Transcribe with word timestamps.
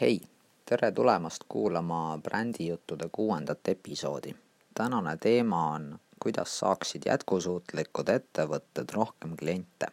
hei, 0.00 0.20
tere 0.64 0.92
tulemast 0.92 1.44
kuulama 1.48 2.18
brändijuttude 2.22 3.08
kuuendat 3.12 3.68
episoodi. 3.68 4.34
tänane 4.74 5.16
teema 5.16 5.70
on, 5.70 5.98
kuidas 6.22 6.58
saaksid 6.58 7.02
jätkusuutlikud 7.06 8.08
ettevõtted 8.08 8.92
rohkem 8.92 9.36
kliente. 9.36 9.86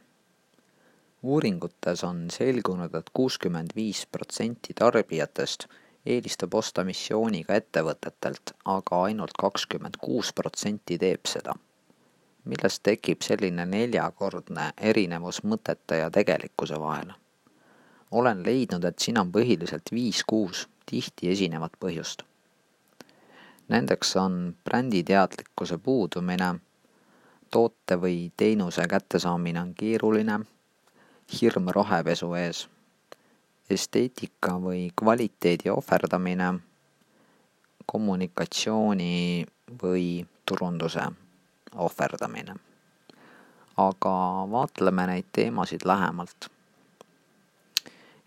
uuringutes 1.23 2.03
on 2.03 2.25
selgunud 2.31 2.85
et, 2.85 2.99
et 2.99 3.09
kuuskümmend 3.13 3.69
viis 3.75 4.07
protsenti 4.11 4.73
tarbijatest 4.73 5.65
eelistab 6.05 6.53
osta 6.53 6.83
missiooniga 6.83 7.55
ettevõtetelt, 7.55 8.51
aga 8.65 9.03
ainult 9.03 9.39
kakskümmend 9.39 9.95
kuus 10.01 10.33
protsenti 10.33 10.97
teeb 10.97 11.25
seda. 11.25 11.55
millest 12.43 12.83
tekib 12.83 13.21
selline 13.21 13.65
neljakordne 13.65 14.71
erinevus 14.77 15.43
mõtete 15.43 15.95
ja 15.95 16.11
tegelikkuse 16.11 16.79
vahel 16.79 17.22
olen 18.13 18.43
leidnud, 18.45 18.83
et 18.83 18.99
siin 18.99 19.17
on 19.17 19.31
põhiliselt 19.33 19.89
viis-kuus 19.91 20.67
tihti 20.85 21.31
esinevat 21.33 21.73
põhjust. 21.81 22.21
Nendeks 23.73 24.15
on 24.21 24.55
bränditeadlikkuse 24.65 25.77
puudumine, 25.77 26.49
toote 27.51 27.97
või 28.01 28.31
teenuse 28.37 28.85
kättesaamine 28.89 29.61
on 29.61 29.73
keeruline, 29.73 30.39
hirm 31.41 31.71
rohepesu 31.77 32.33
ees, 32.37 32.67
esteetika 33.69 34.59
või 34.61 34.91
kvaliteedi 34.99 35.71
ohverdamine, 35.73 36.53
kommunikatsiooni 37.85 39.45
või 39.83 40.05
turunduse 40.45 41.07
ohverdamine. 41.75 42.55
aga 43.77 44.15
vaatleme 44.51 45.05
neid 45.09 45.25
teemasid 45.33 45.81
lähemalt 45.85 46.52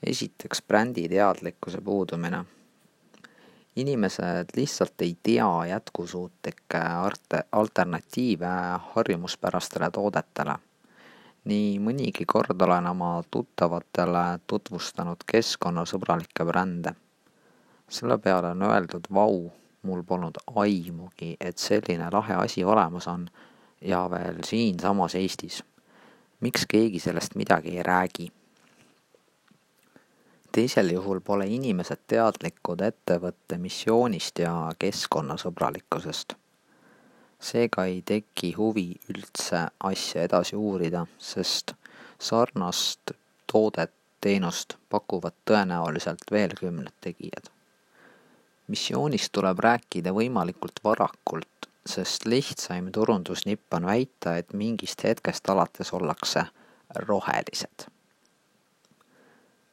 esiteks 0.02 0.62
bränditeadlikkuse 0.62 1.80
puudumine. 1.80 2.44
inimesed 3.76 4.46
lihtsalt 4.56 5.00
ei 5.00 5.16
tea 5.22 5.66
jätkusuutlikke 5.66 6.78
alternatiive 7.52 8.46
harjumuspärastele 8.94 9.90
toodetele. 9.90 10.54
nii 11.44 11.78
mõnigi 11.78 12.24
kord 12.26 12.60
olen 12.60 12.86
oma 12.86 13.22
tuttavatele 13.30 14.38
tutvustanud 14.46 15.16
keskkonnasõbralikke 15.32 16.44
brände. 16.44 16.94
selle 17.88 18.18
peale 18.18 18.48
on 18.48 18.62
öeldud, 18.62 19.04
vau, 19.14 19.50
mul 19.82 20.02
polnud 20.02 20.36
aimugi, 20.56 21.36
et 21.40 21.58
selline 21.58 22.08
lahe 22.12 22.34
asi 22.34 22.64
olemas 22.64 23.06
on 23.08 23.28
ja 23.80 24.10
veel 24.10 24.42
siinsamas 24.44 25.14
Eestis. 25.14 25.64
miks 26.40 26.66
keegi 26.66 26.98
sellest 26.98 27.34
midagi 27.34 27.76
ei 27.76 27.82
räägi? 27.82 28.35
Teisel 30.56 30.88
juhul 30.90 31.20
pole 31.20 31.44
inimesed 31.52 32.06
teadlikud 32.08 32.80
ettevõtte 32.80 33.58
missioonist 33.60 34.38
ja 34.40 34.52
keskkonnasõbralikkusest. 34.78 36.32
seega 37.48 37.84
ei 37.84 37.98
teki 38.10 38.52
huvi 38.56 38.86
üldse 39.12 39.60
asja 39.88 40.22
edasi 40.24 40.56
uurida, 40.56 41.02
sest 41.18 41.74
sarnast 42.18 43.12
toodet, 43.52 43.92
teenust 44.20 44.78
pakuvad 44.88 45.36
tõenäoliselt 45.50 46.24
veel 46.32 46.56
kümned 46.60 46.96
tegijad. 47.00 47.52
missioonist 48.68 49.32
tuleb 49.32 49.58
rääkida 49.58 50.14
võimalikult 50.20 50.80
varakult, 50.84 51.68
sest 51.86 52.24
lihtsaim 52.24 52.88
turundusnipp 52.92 53.74
on 53.74 53.86
väita, 53.86 54.36
et 54.36 54.52
mingist 54.52 55.04
hetkest 55.04 55.50
alates 55.50 55.92
ollakse 55.92 56.46
rohelised. 56.94 57.86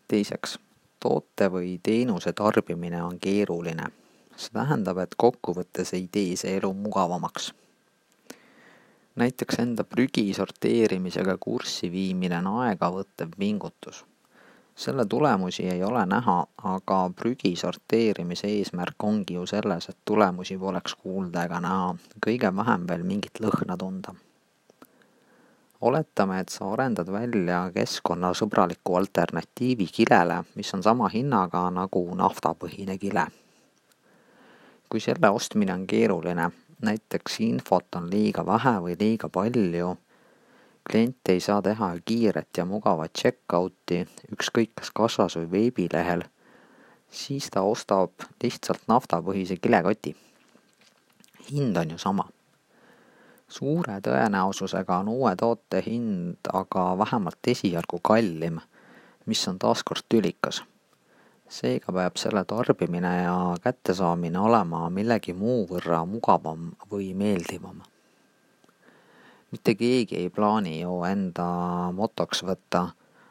teiseks 0.08 0.59
toote 1.04 1.50
või 1.52 1.80
teenuse 1.84 2.34
tarbimine 2.34 3.04
on 3.04 3.20
keeruline. 3.20 3.90
see 4.36 4.50
tähendab, 4.54 4.98
et 4.98 5.16
kokkuvõttes 5.18 5.94
ei 5.94 6.08
tee 6.12 6.36
see 6.40 6.56
elu 6.58 6.73
mugavamaks. 6.73 7.54
näiteks 9.16 9.59
enda 9.59 9.84
prügi 9.84 10.34
sorteerimisega 10.34 11.38
kurssi 11.38 11.91
viimine 11.91 12.38
on 12.38 12.47
aegavõttev 12.64 13.38
pingutus. 13.38 14.06
selle 14.75 15.06
tulemusi 15.06 15.69
ei 15.69 15.84
ole 15.84 16.06
näha, 16.06 16.38
aga 16.64 17.00
prügi 17.16 17.56
sorteerimise 17.56 18.47
eesmärk 18.47 19.03
ongi 19.03 19.34
ju 19.34 19.46
selles, 19.46 19.90
et 19.90 19.97
tulemusi 20.06 20.58
poleks 20.58 20.96
kuulda 20.96 21.44
ega 21.44 21.59
näha, 21.59 21.96
kõige 22.28 22.56
vähem 22.56 22.88
veel 22.88 23.03
mingit 23.03 23.44
lõhna 23.47 23.78
tunda 23.78 24.16
oletame, 25.84 26.40
et 26.40 26.50
sa 26.50 26.70
arendad 26.72 27.10
välja 27.12 27.66
keskkonnasõbraliku 27.76 28.96
alternatiivi 28.96 29.88
kilele, 29.92 30.44
mis 30.56 30.74
on 30.74 30.84
sama 30.84 31.10
hinnaga 31.12 31.66
nagu 31.72 32.04
naftapõhine 32.16 32.98
kile. 32.98 33.28
kui 34.90 35.02
selle 35.02 35.30
ostmine 35.34 35.74
on 35.74 35.88
keeruline, 35.90 36.52
näiteks 36.86 37.40
infot 37.42 37.96
on 37.98 38.12
liiga 38.12 38.46
vähe 38.46 38.74
või 38.84 38.94
liiga 39.00 39.30
palju, 39.30 39.96
klient 40.90 41.32
ei 41.34 41.40
saa 41.40 41.62
teha 41.66 41.90
kiiret 42.06 42.58
ja 42.58 42.66
mugavat 42.66 43.12
check-out'i 43.18 44.04
ükskõik 44.36 44.76
kas 44.76 44.92
kassas 44.92 45.40
või 45.40 45.50
veebilehel, 45.56 46.24
siis 47.10 47.50
ta 47.50 47.66
ostab 47.66 48.30
lihtsalt 48.44 48.86
naftapõhise 48.88 49.58
kilekoti. 49.58 50.16
hind 51.50 51.78
on 51.78 51.92
ju 51.92 51.98
sama 51.98 52.30
suure 53.48 54.00
tõenäosusega 54.02 55.00
on 55.04 55.08
uue 55.08 55.36
toote 55.36 55.81
hind 55.86 56.50
aga 56.54 56.86
vähemalt 56.98 57.48
esialgu 57.48 58.00
kallim, 58.02 58.59
mis 59.26 59.48
on 59.48 59.59
taaskord 59.59 60.06
tülikas. 60.09 60.64
seega 61.53 61.94
peab 61.94 62.16
selle 62.18 62.46
tarbimine 62.50 63.12
ja 63.24 63.36
kättesaamine 63.62 64.40
olema 64.40 64.90
millegi 64.90 65.34
muu 65.34 65.68
võrra 65.70 66.06
mugavam 66.06 66.72
või 66.92 67.14
meeldivam. 67.14 67.82
mitte 69.52 69.76
keegi 69.76 70.16
ei 70.16 70.30
plaani 70.30 70.82
ju 70.82 71.03
enda 71.03 71.48
motoks 71.94 72.44
võtta, 72.44 72.88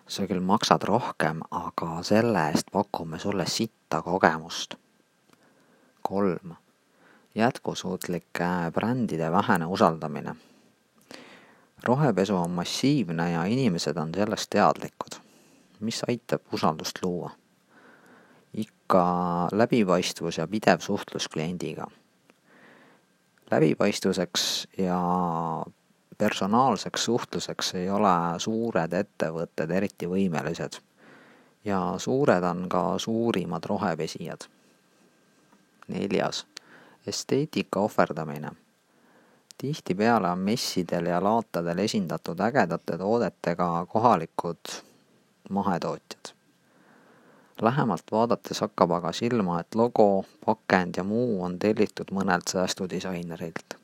sa 0.06 0.26
küll 0.26 0.40
maksad 0.40 0.82
rohkem, 0.82 1.42
aga 1.50 2.02
selle 2.02 2.48
eest 2.50 2.70
pakume 2.72 3.18
sulle 3.18 3.46
sitta 3.46 4.02
kogemust. 4.02 4.74
kolm 6.02 6.61
jätkusuutlike 7.34 8.44
brändide 8.72 9.32
vähene 9.32 9.66
usaldamine. 9.66 10.36
rohepesu 11.82 12.36
on 12.36 12.50
massiivne 12.50 13.32
ja 13.32 13.44
inimesed 13.44 13.96
on 13.96 14.14
sellest 14.14 14.50
teadlikud, 14.50 15.20
mis 15.80 16.02
aitab 16.08 16.42
usaldust 16.52 16.98
luua. 17.02 17.30
ikka 18.54 19.48
läbipaistvus 19.52 20.38
ja 20.38 20.46
pidev 20.48 20.80
suhtlus 20.80 21.28
kliendiga. 21.28 21.86
läbipaistvuseks 23.50 24.68
ja 24.78 25.00
personaalseks 26.18 27.04
suhtluseks 27.04 27.74
ei 27.74 27.90
ole 27.90 28.38
suured 28.38 28.92
ettevõtted 28.92 29.70
eriti 29.70 30.06
võimelised 30.06 30.80
ja 31.64 31.94
suured 31.98 32.42
on 32.42 32.68
ka 32.68 32.98
suurimad 32.98 33.64
rohepesijad. 33.64 34.40
neljas 35.88 36.51
esteetika 37.06 37.80
ohverdamine. 37.80 38.50
tihtipeale 39.58 40.30
on 40.30 40.38
messidel 40.38 41.06
ja 41.06 41.24
laatadel 41.24 41.78
esindatud 41.78 42.40
ägedate 42.40 42.98
toodetega 42.98 43.86
kohalikud 43.88 44.82
mahetootjad. 45.50 46.34
lähemalt 47.62 48.04
vaadates 48.12 48.60
hakkab 48.60 48.90
aga 48.90 49.12
silma, 49.12 49.60
et 49.60 49.74
logo, 49.74 50.24
pakend 50.46 50.94
ja 50.96 51.04
muu 51.04 51.42
on 51.42 51.58
tellitud 51.58 52.10
mõnelt 52.12 52.48
säästudisainerilt. 52.52 53.74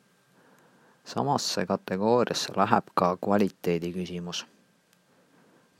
samasse 1.04 1.66
kategooriasse 1.66 2.52
läheb 2.56 2.84
ka 2.94 3.16
kvaliteedi 3.24 3.92
küsimus. 3.92 4.46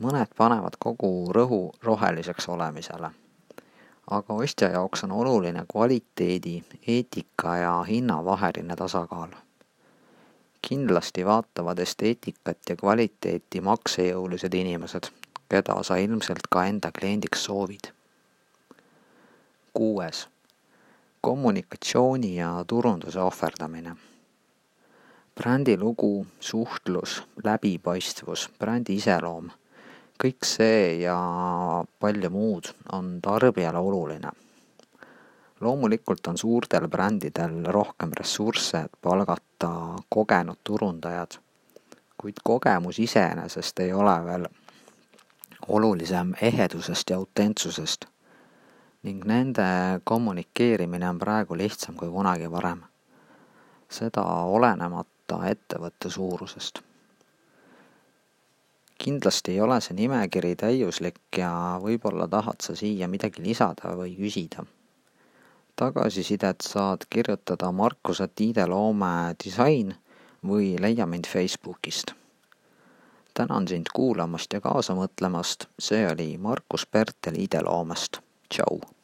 mõned 0.03 0.35
panevad 0.37 0.77
kogu 0.79 1.33
rõhu 1.33 1.71
roheliseks 1.83 2.49
olemisele 2.49 3.11
aga 4.11 4.35
ostja 4.35 4.69
jaoks 4.69 5.05
on 5.05 5.13
oluline 5.13 5.65
kvaliteedi, 5.73 6.65
eetika 6.87 7.57
ja 7.57 7.83
hinna 7.83 8.25
vaheline 8.25 8.77
tasakaal. 8.77 9.29
kindlasti 10.69 11.27
vaatavad 11.27 11.79
esteetikat 11.79 12.59
ja 12.69 12.77
kvaliteeti 12.77 13.61
maksejõulised 13.61 14.55
inimesed, 14.55 15.11
keda 15.49 15.83
sa 15.83 15.97
ilmselt 15.97 16.49
ka 16.51 16.65
enda 16.65 16.91
kliendiks 16.99 17.45
soovid. 17.45 17.93
kuues, 19.73 20.29
kommunikatsiooni 21.21 22.37
ja 22.37 22.65
turunduse 22.67 23.21
ohverdamine. 23.21 23.97
brändi 25.35 25.77
lugu, 25.77 26.27
suhtlus, 26.41 27.23
läbipaistvus, 27.45 28.51
brändi 28.59 28.95
iseloom 28.95 29.51
kõik 30.23 30.45
see 30.45 31.01
ja 31.03 31.17
palju 32.01 32.31
muud 32.31 32.73
on 32.93 33.19
tarbijale 33.23 33.79
oluline. 33.79 34.31
loomulikult 35.61 36.27
on 36.27 36.39
suurtel 36.39 36.89
brändidel 36.89 37.65
rohkem 37.65 38.11
ressursse, 38.19 38.79
et 38.79 38.93
palgata 39.03 39.71
kogenud 40.09 40.59
turundajad, 40.65 41.39
kuid 42.19 42.37
kogemus 42.45 42.99
iseenesest 42.99 43.81
ei 43.81 43.93
ole 43.93 44.25
veel 44.25 44.47
olulisem 45.69 46.35
ehedusest 46.43 47.11
ja 47.11 47.17
autentsusest. 47.17 48.05
ning 49.03 49.25
nende 49.25 49.63
kommunikeerimine 50.05 51.09
on 51.09 51.19
praegu 51.19 51.57
lihtsam 51.57 51.95
kui 51.95 52.09
kunagi 52.09 52.51
varem. 52.51 52.83
seda 53.91 54.23
olenemata 54.45 55.47
ettevõtte 55.47 56.11
suurusest. 56.11 56.89
Kindlasti 58.99 59.53
ei 59.53 59.61
ole 59.61 59.81
see 59.81 59.97
nimekiri 59.97 60.55
täiuslik 60.57 61.21
ja 61.39 61.53
võib-olla 61.83 62.29
tahad 62.29 62.61
sa 62.65 62.77
siia 62.77 63.09
midagi 63.09 63.43
lisada 63.43 63.95
või 63.97 64.17
küsida. 64.19 64.67
tagasisidet 65.77 66.61
saad 66.61 67.07
kirjutada 67.11 67.73
markus.ideloome 67.73 69.35
disain 69.45 69.95
või 70.43 70.77
leia 70.81 71.07
mind 71.07 71.27
Facebookist 71.27 72.19
tänan 73.39 73.69
sind 73.69 73.87
kuulamast 73.95 74.53
ja 74.53 74.61
kaasa 74.61 74.97
mõtlemast, 74.99 75.69
see 75.79 76.03
oli 76.11 76.33
Markus 76.43 76.87
Pertel 76.87 77.39
ideloomest, 77.39 78.19
tšau! 78.51 78.98